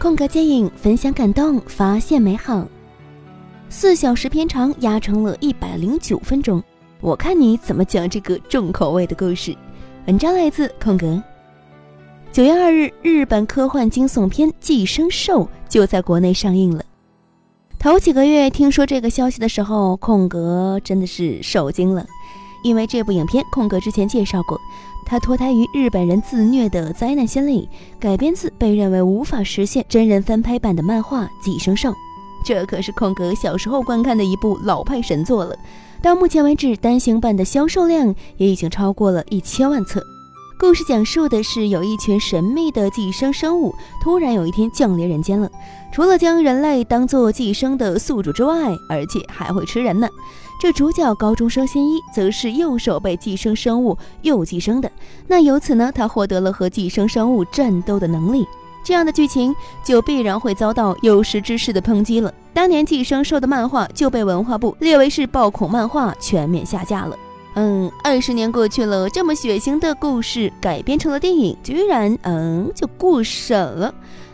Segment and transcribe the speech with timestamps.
[0.00, 2.66] 空格接影分享感动，发现美好。
[3.68, 6.62] 四小时片长压成了一百零九分钟，
[7.02, 9.54] 我看你怎么讲这个重口味的故事。
[10.06, 11.22] 文章来自空格。
[12.32, 16.82] 九月二日，日本科幻惊悚片《寄生兽》就在国内上映了。
[17.78, 22.06] 头几个月听说这个消息的时候，空格真的是受惊了，
[22.62, 24.60] 因为这部影片空格之前介绍过。
[25.06, 31.90] 它脱胎于日本人自虐的灾难先例，改编自被认为无法实现真人翻拍版的漫画《寄生兽》，
[32.44, 35.56] 这可是空格小时候观看的一部老派神作了。
[36.00, 40.00] 到目前为止，单行版的销售量也已经超过了一千万册。
[40.60, 45.50] 故事讲述的是有一群神秘的寄生生物突然有一天降临人间了，
[45.90, 50.06] 除了将人类当做寄生的宿主之外，而且还会吃人呢。
[50.60, 54.92] 这主角高中生新一则是右手被寄生生物右寄生的，
[55.26, 58.46] 那由此呢，他获得了和寄生生物战斗的能力。
[58.84, 62.32] 这样的剧情就必然会遭到有识之士的抨击了。
[62.52, 67.16] 当年寄生兽的漫画就被文化部列为是暴恐漫画，全面下架了。
[67.54, 73.92] 嗯，二十年过去了，这么血腥的故事改编成了电影，居然嗯就过审了？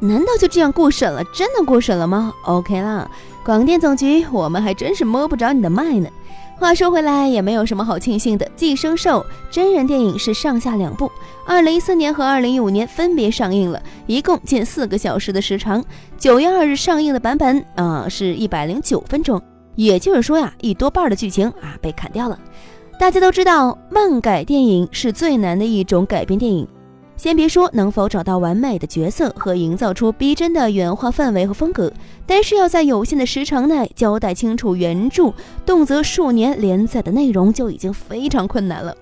[0.00, 1.24] 难道就这样过审了？
[1.34, 3.10] 真的过审了吗？OK 啦。
[3.44, 6.08] 广电总局，我们还真是摸不着你的脉呢。
[6.58, 8.44] 话说回来，也没有什么好庆幸的。
[8.54, 9.20] 《寄生兽》
[9.50, 11.10] 真人电影是上下两部，
[11.46, 15.82] 二零一四年和二零一五年分别上映了，一共近四个小时的时长。
[16.18, 19.40] 九月二日上映的版本啊，是一百零九分钟，
[19.76, 22.38] 也就是说呀，一多半的剧情啊被砍掉了。
[22.98, 26.66] 大家都知道，漫改电影是最难的一种改编电影。
[27.16, 31.92] 先别说能否找到完美的角色和营造出逼真的原画氛围和风格，
[32.26, 35.32] 单是要在有限的时长内交代清楚原著
[35.64, 38.92] 动辄数年连载的内容就已经非常困难了。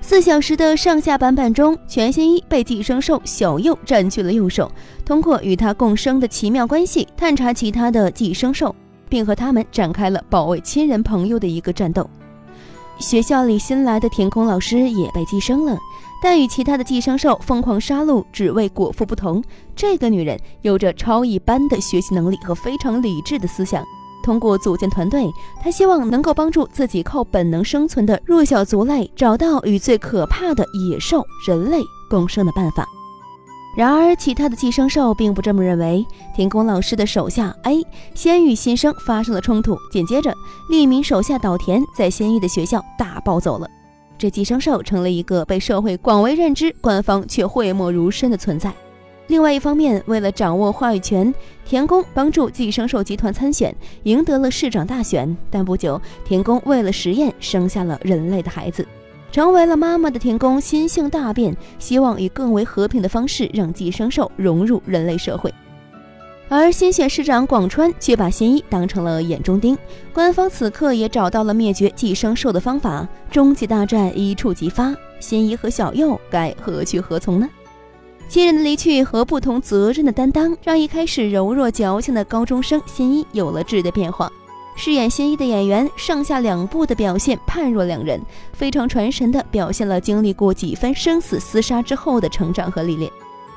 [0.00, 4.70] 四小时的上下版本中，全新一被寄生兽小右占据了右手，
[5.04, 8.74] 通过与他共生的奇妙关系，探查其他的寄生兽，
[9.08, 12.08] 并和他们展开了保卫亲人朋友的一个战斗。
[12.98, 15.76] 学校里新来的田空老师也被寄生了。
[16.22, 19.44] 但与其他的寄生兽疯狂杀戮只为果腹不同，
[19.76, 23.84] 这个女人有着超一般的学习能力和非常理智的思想。
[24.22, 25.30] 通过组建团队，
[25.62, 31.78] 她希望能够帮助自己靠本能生存的弱小族类找到与最可怕的野兽人类
[32.08, 32.86] 共生的办法。
[33.76, 36.06] 然而，其他的寄生兽并不这么认为。
[36.34, 40.32] 田宫老师的手下 A 先与新生发生了冲突，紧接着，
[40.70, 43.68] 另一名手下岛田在先一的学校大暴走了。
[44.16, 48.72] 这寄生兽成了一个被社会广为认知、官方却讳莫如深的存在。
[49.26, 53.74] 另外一方面，为了掌握话语权，田宫帮助寄生兽集团参选，
[54.04, 55.36] 赢得了市长大选。
[55.50, 58.86] 但不久，田宫为了实验，生下了人类的孩子，
[59.34, 65.52] 成为了妈妈的田宫心性大变，希望以更为和平的方式让寄生兽融入人类社会。
[66.48, 69.76] 而新选市长广川却把新一当成了眼中钉，
[70.12, 74.94] 官方此刻也找到了灭绝寄生兽的方法，终极大战一触即发。
[75.18, 77.48] 新一和小右该何去何从呢？
[78.28, 84.30] 亲人的离去和不同责任的担当，让一开始柔弱矫情的高中生新一有了质的变化。
[84.76, 88.20] 饰演新一的演员上下两部的表现判若两人，
[88.52, 93.10] 非常传神的表现了经历过几番生死厮杀之后的成长和历练。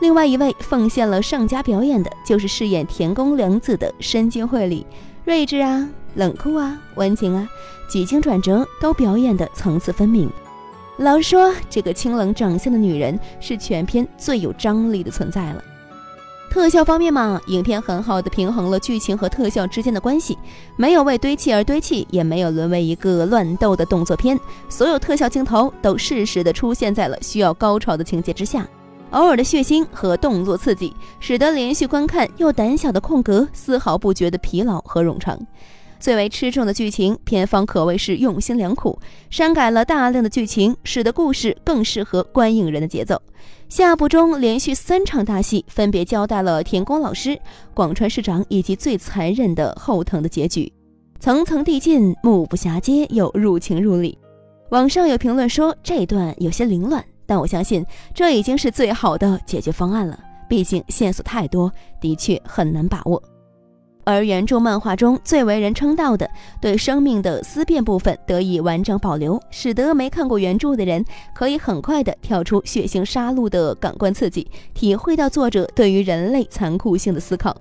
[0.00, 4.86] 另外一位奉献了上佳表演的，就是饰演田宫良子的深津绘里，
[5.24, 7.48] 睿智啊、冷酷啊、温情啊，
[7.88, 10.30] 几经转折都表演的层次分明。
[10.98, 15.64] 老实说，这个清冷长相的女人是全片最有张力的存在了。
[16.50, 20.36] 特效方面嘛，影片很好的平衡了剧情和特效之间的关系，
[20.76, 24.38] 没有为堆砌而堆砌，也没有沦为一个乱斗的动作片，
[24.68, 28.66] 所有特效镜头都适时的出现在了需要高潮的情节之下。
[29.10, 35.38] 偶尔的血腥和动作刺激，使得连续观看又胆小的空格丝毫不觉得疲劳和冗长。
[35.98, 38.98] 最为吃重的剧情，片方可谓是用心良苦，
[39.30, 43.20] 删改了大量的剧情，使得故事更适合观影人的节奏。
[43.68, 47.38] 下部中连续三场大戏，分别交代了田宫老师、
[47.74, 50.72] 广川市长以及最残忍的后藤的结局，
[51.20, 54.18] 层层递进，目不暇接又入情入理。
[54.70, 57.04] 网上有评论说这段有些凌乱。
[57.26, 57.84] 但我相信，
[58.14, 60.18] 这已经是最好的解决方案了。
[60.48, 61.70] 毕竟线索太多，
[62.00, 63.22] 的确很难把握。
[64.08, 66.26] 而原著漫画中最为人称道的
[66.62, 77.54] 对生命的思辨部分得以完整保留，使得没看过原著的人可以很快的跳出血腥杀戮的感官刺激，体会到作者对于人类残酷性的思考。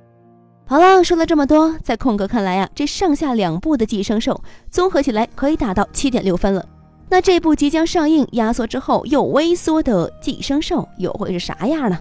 [0.65, 4.41] 好了，说了这么多，在空格看来啊，这上下两部的寄生兽
[4.71, 6.65] 综合起来可以达到七点六分了。
[7.09, 11.99] 那这部即将上映、压缩之后又微缩的《寄生兽》又会是啥样呢？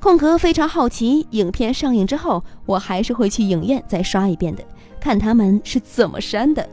[0.00, 4.64] 空格非常好奇，影片上映之后，我还是会去影院再刷一遍的，
[5.00, 6.66] 看他们是怎么删的。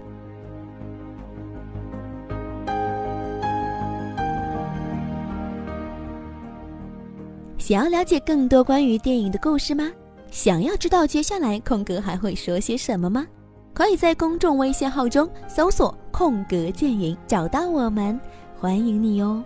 [7.57, 9.91] 想要了解更多关于电影的故事吗？
[10.29, 13.25] 想要知道接下来空格还会说些什么吗？
[13.73, 18.19] 可以在公众微信号中搜索“空格电影”找到我们，
[18.59, 19.43] 欢迎你哦。